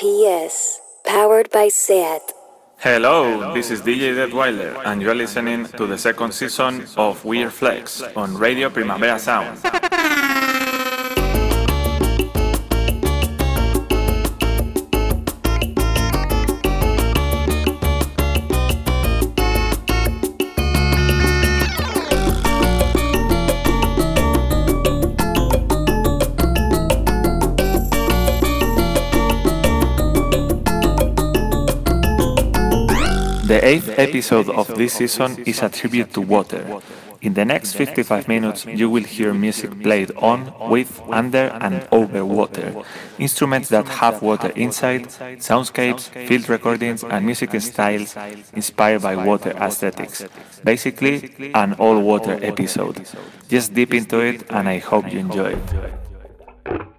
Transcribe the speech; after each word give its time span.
FPS, 0.00 0.78
powered 1.04 1.50
by 1.50 1.68
SEAT. 1.68 2.22
Hello, 2.78 3.52
this 3.52 3.70
is 3.70 3.82
DJ 3.82 4.14
Deadweiler, 4.14 4.80
and 4.86 5.02
you 5.02 5.10
are 5.10 5.14
listening 5.14 5.66
to 5.66 5.86
the 5.86 5.98
second 5.98 6.32
season 6.32 6.86
of 6.96 7.22
Weird 7.22 7.52
Flex 7.52 8.00
on 8.16 8.34
Radio 8.34 8.70
Primavera 8.70 9.18
Sound. 9.18 9.60
The 33.50 33.66
eighth 33.66 33.98
episode 33.98 34.48
of 34.48 34.68
this 34.76 34.92
season 34.92 35.42
is 35.44 35.60
a 35.60 35.68
tribute 35.68 36.12
to 36.14 36.20
water. 36.20 36.80
In 37.20 37.34
the 37.34 37.44
next 37.44 37.72
55 37.72 38.28
minutes, 38.28 38.64
you 38.64 38.88
will 38.88 39.02
hear 39.02 39.34
music 39.34 39.82
played 39.82 40.12
on, 40.18 40.54
with, 40.70 41.02
under, 41.10 41.50
and 41.60 41.84
over 41.90 42.24
water. 42.24 42.72
Instruments 43.18 43.68
that 43.70 43.88
have 43.88 44.22
water 44.22 44.50
inside, 44.50 45.06
soundscapes, 45.42 46.10
field 46.28 46.48
recordings, 46.48 47.02
and 47.02 47.26
music 47.26 47.60
styles 47.60 48.16
inspired 48.52 49.02
by 49.02 49.16
water 49.16 49.50
aesthetics. 49.50 50.24
Basically, 50.62 51.52
an 51.52 51.72
all 51.72 51.98
water 51.98 52.38
episode. 52.42 53.04
Just 53.48 53.74
dip 53.74 53.92
into 53.92 54.20
it, 54.20 54.44
and 54.50 54.68
I 54.68 54.78
hope 54.78 55.12
you 55.12 55.18
enjoy 55.18 55.56
it. 55.56 56.90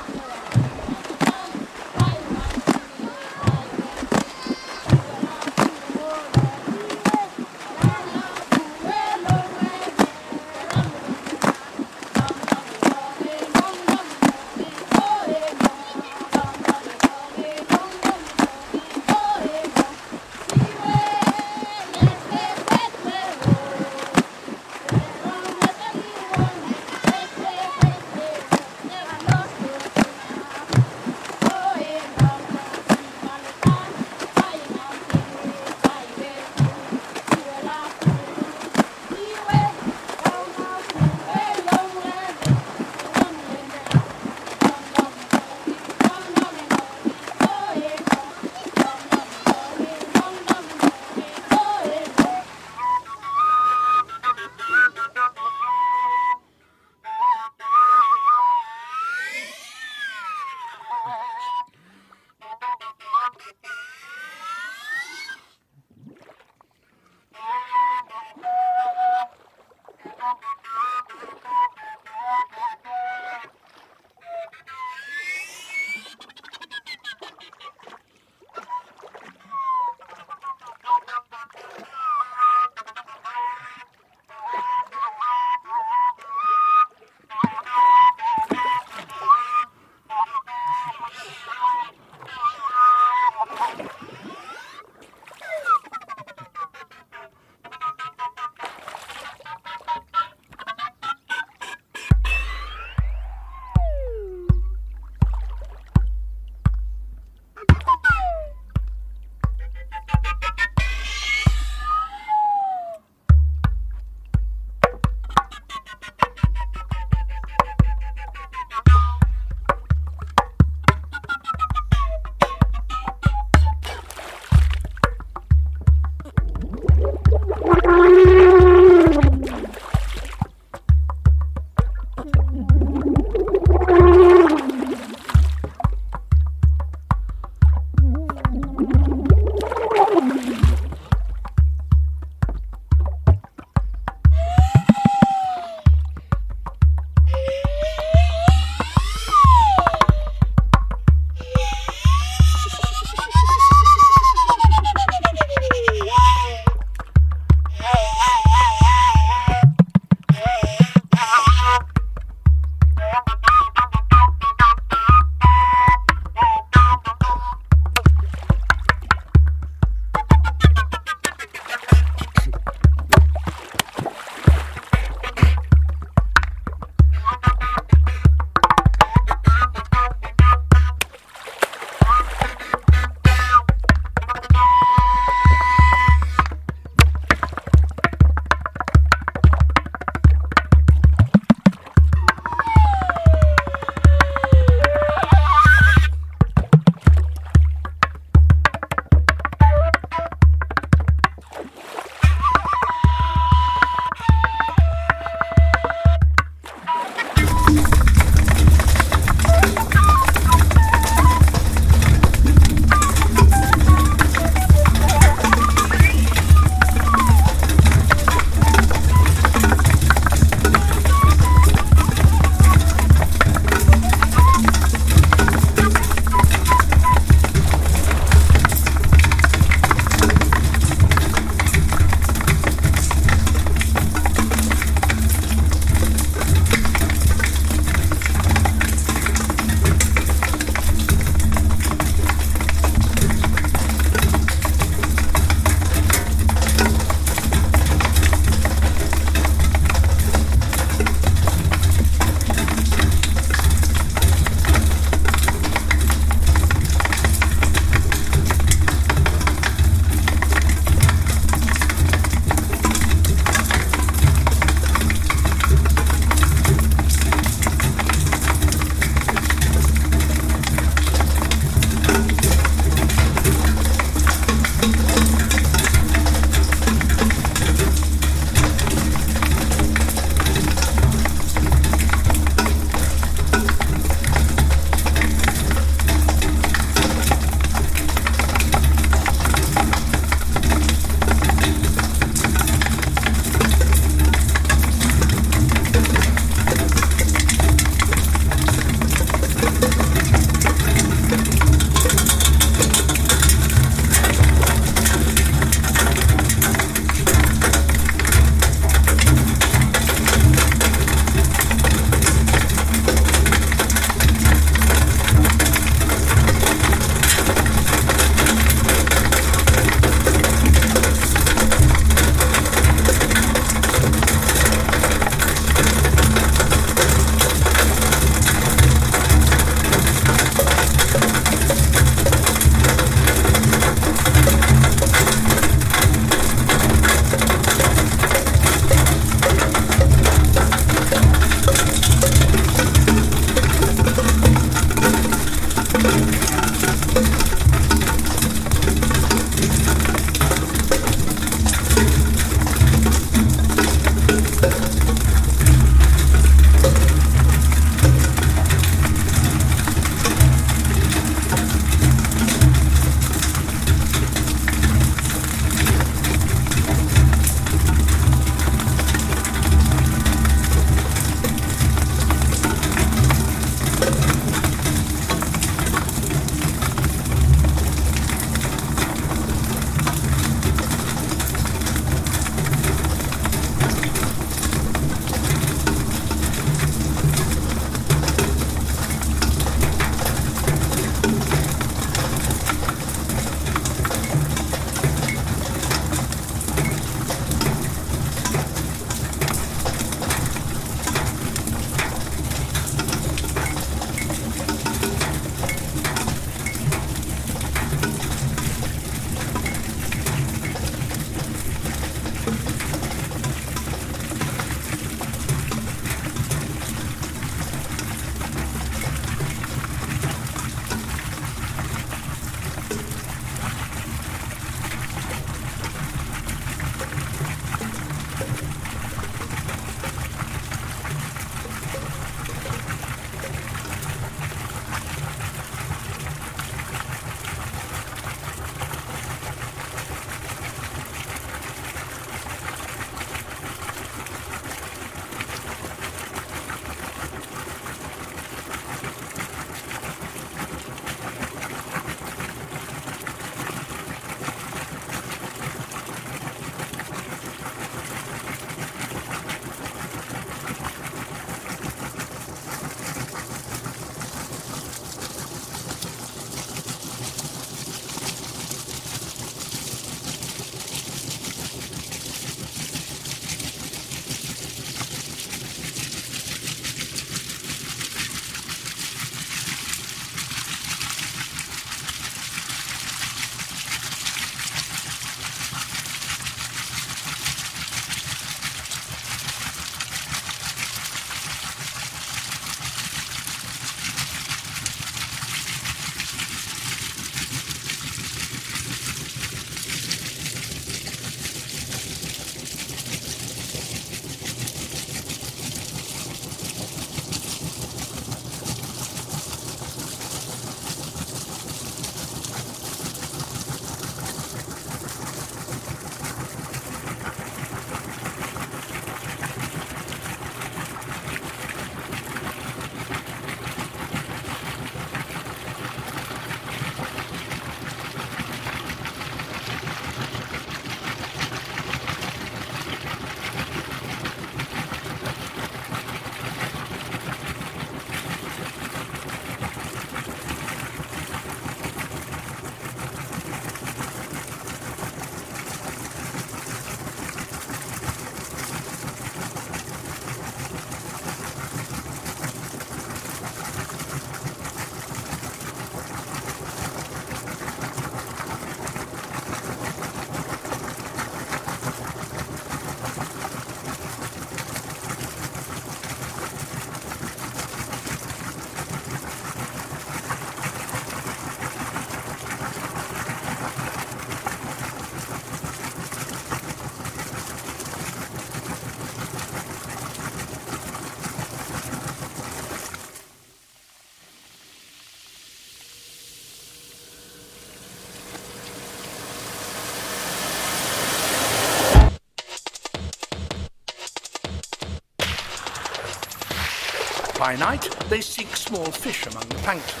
By 597.52 597.58
night, 597.58 597.90
they 598.08 598.22
seek 598.22 598.56
small 598.56 598.86
fish 598.86 599.26
among 599.26 599.46
the 599.46 599.56
plankton, 599.56 600.00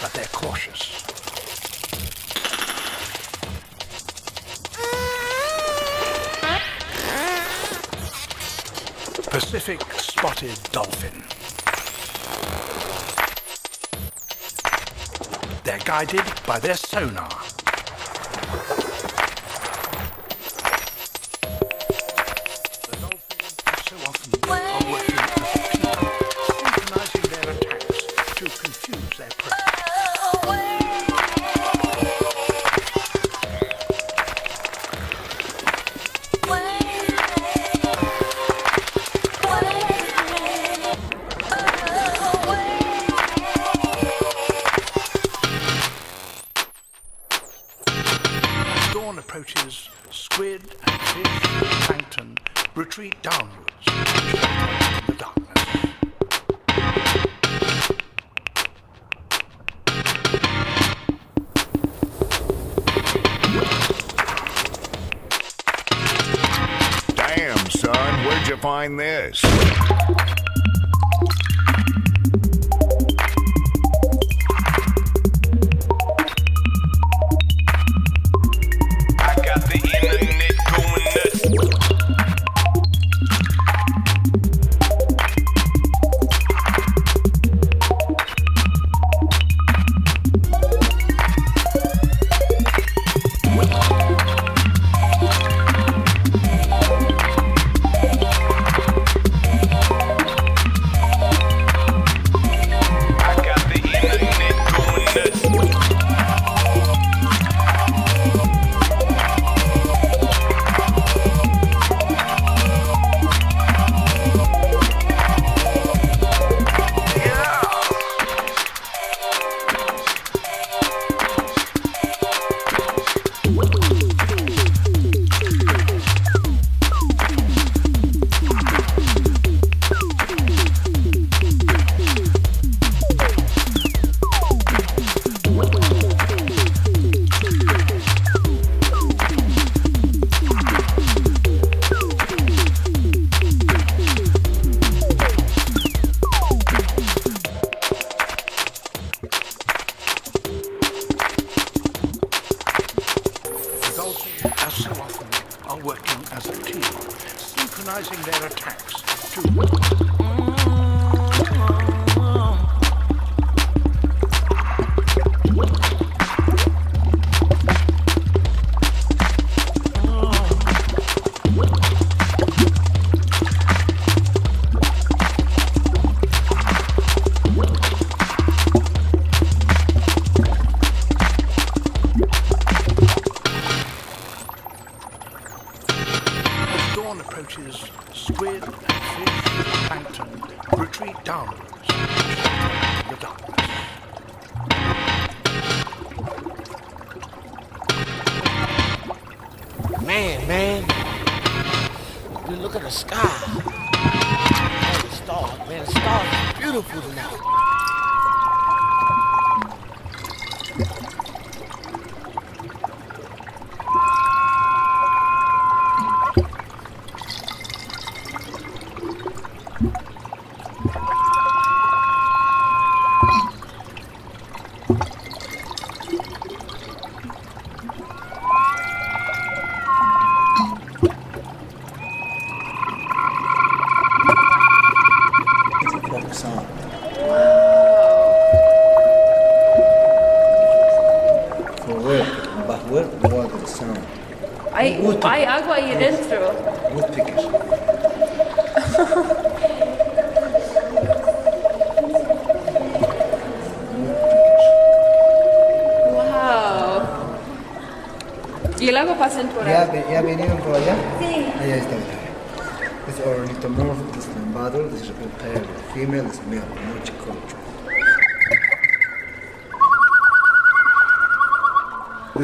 but 0.00 0.12
they're 0.12 0.26
cautious. 0.26 1.02
Pacific 9.28 9.82
spotted 9.94 10.56
dolphin. 10.70 11.24
They're 15.64 15.84
guided 15.84 16.22
by 16.46 16.60
their 16.60 16.76
sonar. 16.76 17.28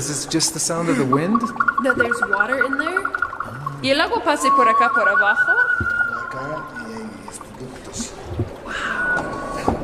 This 0.00 0.08
is 0.08 0.24
just 0.24 0.54
the 0.54 0.60
sound 0.60 0.88
of 0.88 0.96
the 0.96 1.04
wind? 1.04 1.42
That 1.84 1.98
there's 1.98 2.18
water 2.22 2.64
in 2.64 2.78
there. 2.78 3.02
Y 3.82 3.90
el 3.90 4.00
agua 4.00 4.24
pase 4.24 4.48
por 4.56 4.66
acá 4.66 4.88
por 4.94 5.06
abajo. 5.06 5.52
Acá 6.24 6.64
y 6.88 7.04
los 7.26 7.38
productos. 7.38 8.12
Wow. 8.64 9.76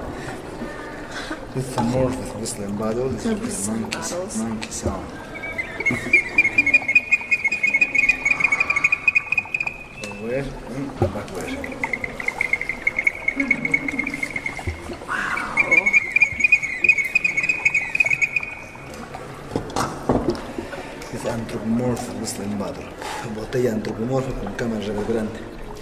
It's 1.55 1.76
the 1.76 1.83
north, 1.83 2.42
it's 2.42 2.55
the 2.55 2.66
bottle, 2.68 3.12
it's 3.12 3.24
the 3.24 4.42
monkey 4.42 4.70
sound. 4.70 5.15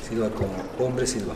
Silba 0.07 0.29
como 0.29 0.53
hombre 0.79 1.07
silba. 1.07 1.35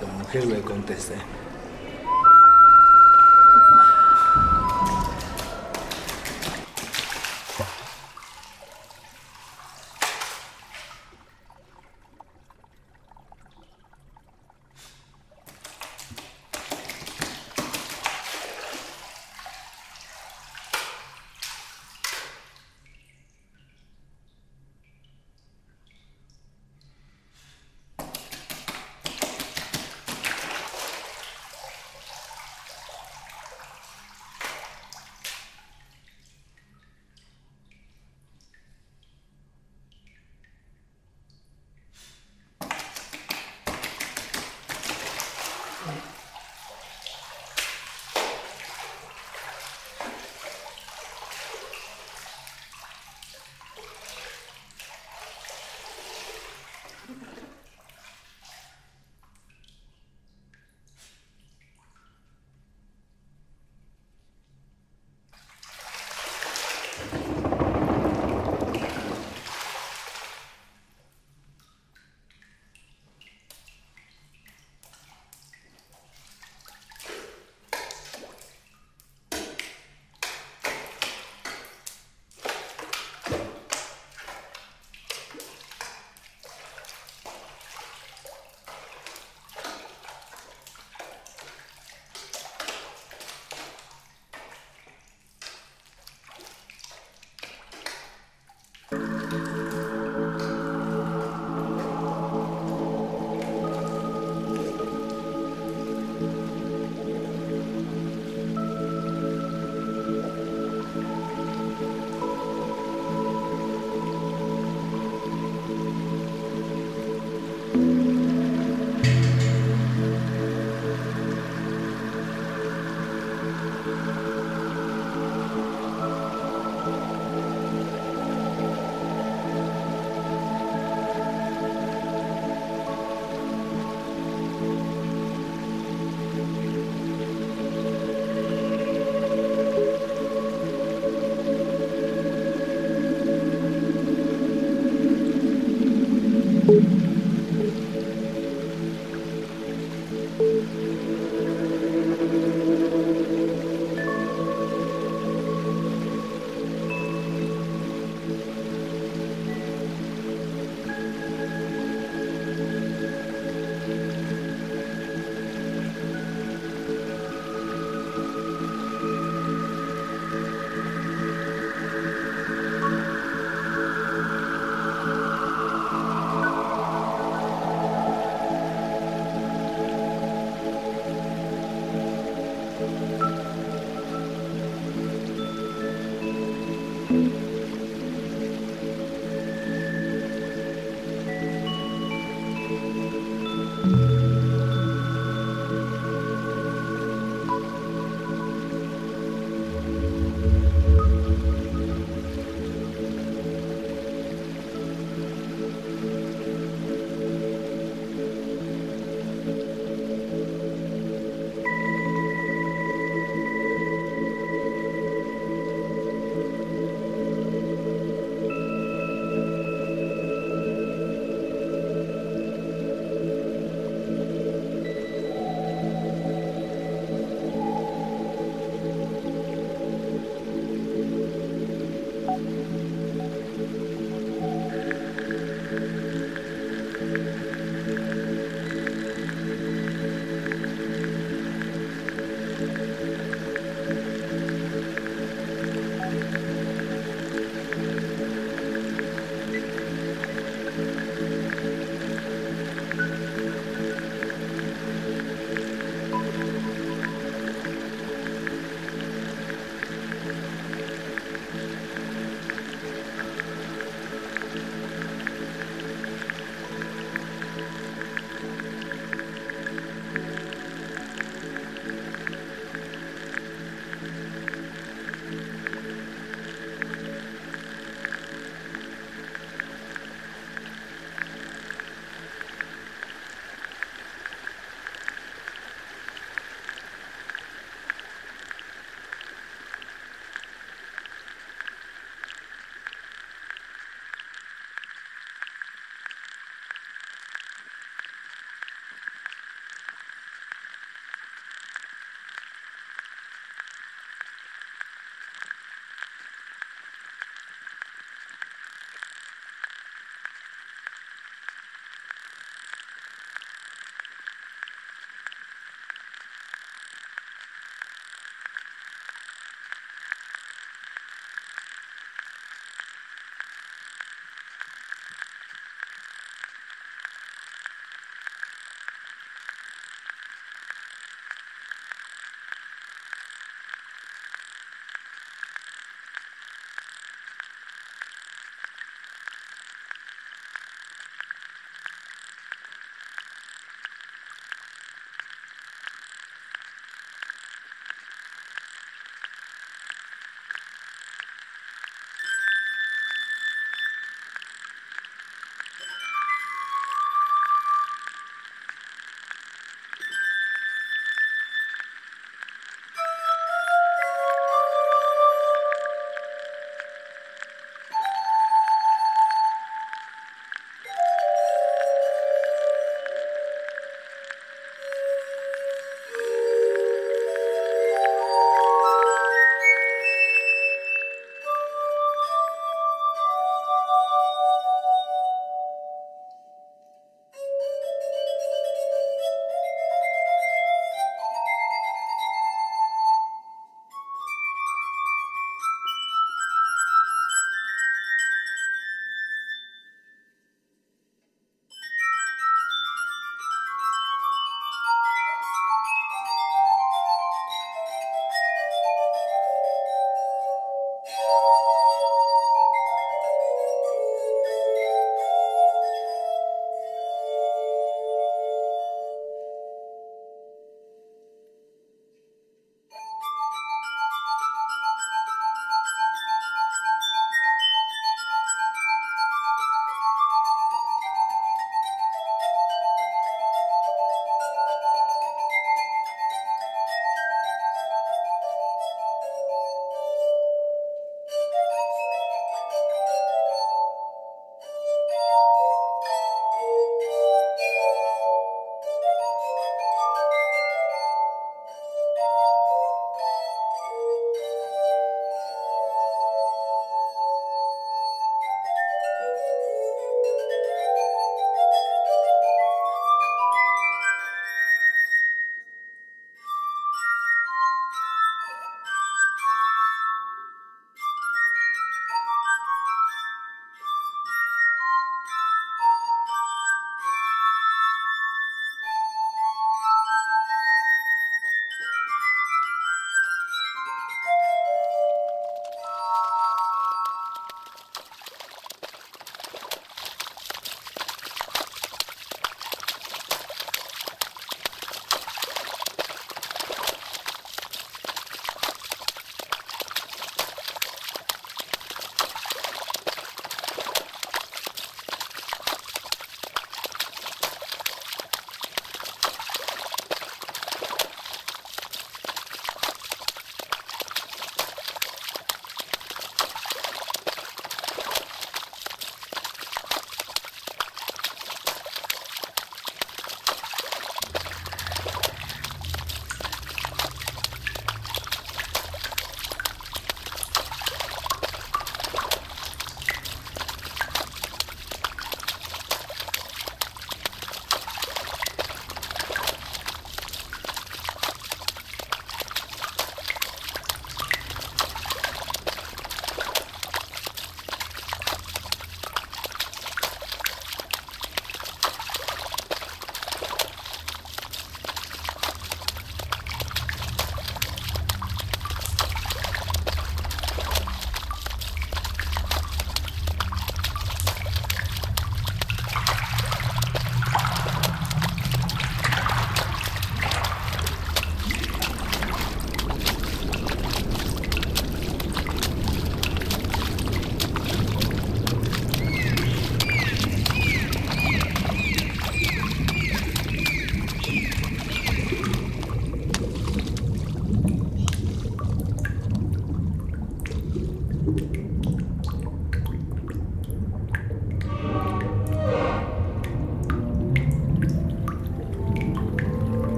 La 0.00 0.12
mujer 0.18 0.46
le 0.46 0.60
contesta. 0.62 1.14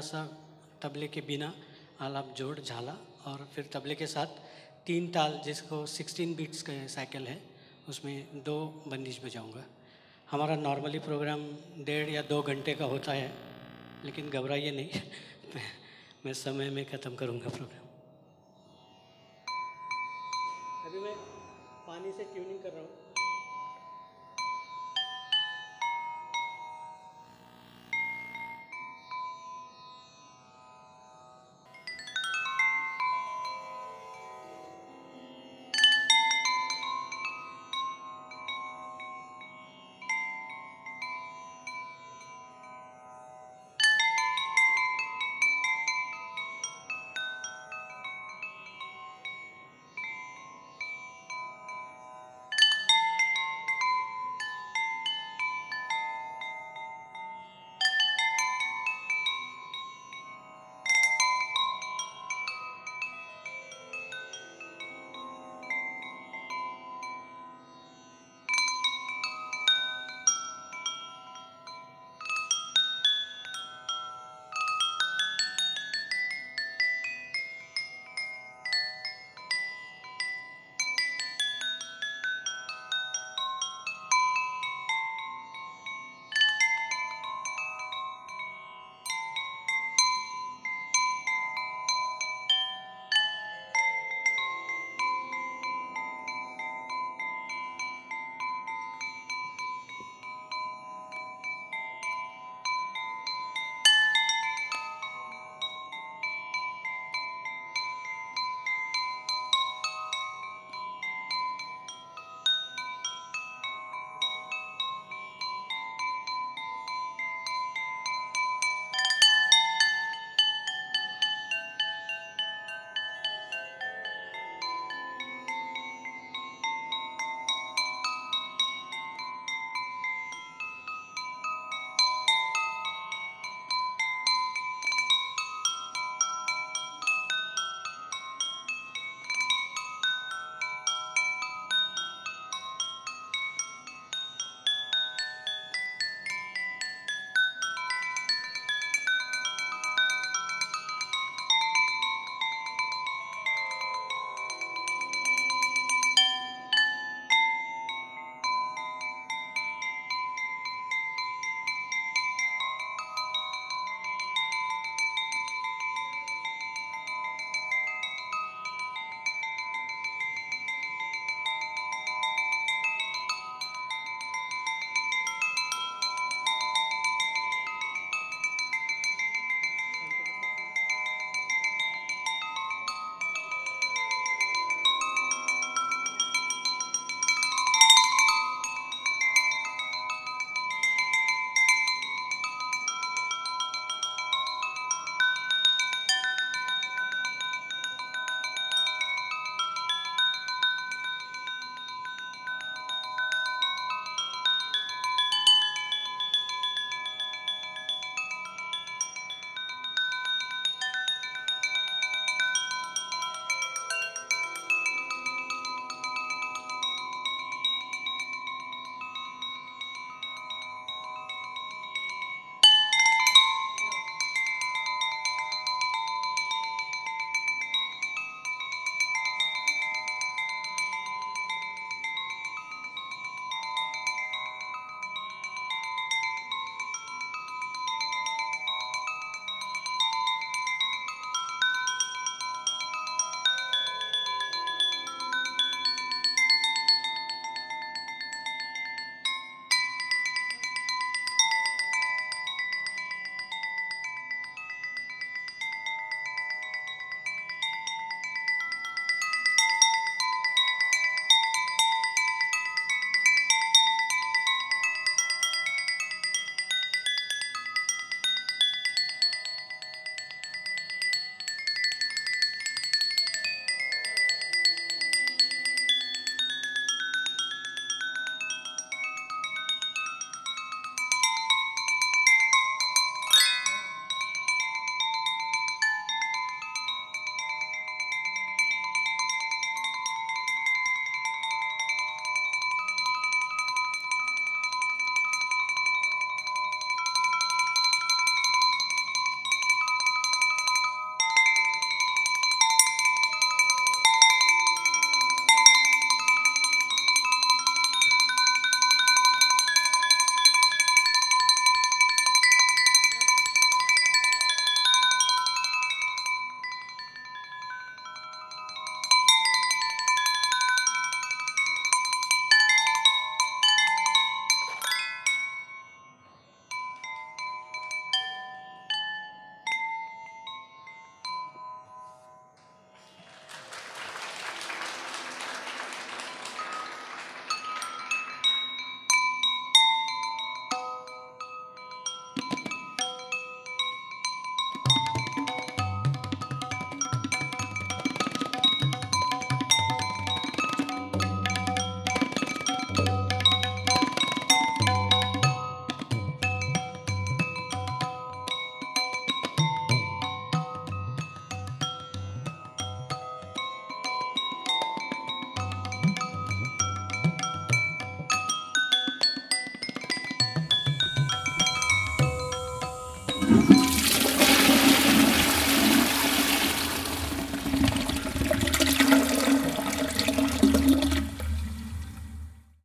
थोड़ा 0.00 0.08
सा 0.08 0.20
तबले 0.80 1.06
के 1.12 1.20
बिना 1.20 1.52
आलाप 2.00 2.32
जोड़ 2.36 2.58
झाला 2.58 2.92
और 3.28 3.44
फिर 3.52 3.68
तबले 3.72 3.94
के 3.94 4.06
साथ 4.06 4.30
तीन 4.86 5.10
ताल 5.12 5.32
जिसको 5.44 5.76
16 5.86 6.32
बीट्स 6.36 6.62
का 6.62 6.72
साइकिल 6.88 7.26
है 7.26 7.36
उसमें 7.88 8.42
दो 8.44 8.56
बंदिश 8.88 9.20
बजाऊँगा। 9.24 9.64
हमारा 10.30 10.56
नॉर्मली 10.56 10.98
प्रोग्राम 11.04 11.44
डेढ़ 11.84 12.08
या 12.08 12.22
दो 12.22 12.40
घंटे 12.42 12.74
का 12.80 12.84
होता 12.84 13.12
है 13.12 13.28
लेकिन 14.04 14.30
घबराइए 14.30 14.70
नहीं 14.70 15.00
मैं, 15.54 15.68
मैं 16.24 16.34
समय 16.34 16.70
में 16.70 16.84
ख़त्म 16.86 17.14
करूँगा 17.16 17.48
प्रोग्राम 17.50 17.84
अभी 20.88 21.04
मैं 21.04 21.14
पानी 21.86 22.12
से 22.12 22.24
ट्यूनिंग 22.32 22.62
कर 22.62 22.72
रहा 22.72 22.80
हूँ। 22.80 22.99